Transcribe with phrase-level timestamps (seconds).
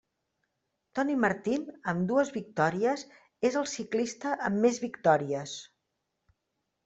[0.99, 3.03] Tony Martin, amb dues victòries,
[3.49, 5.53] és el ciclista amb més victòries.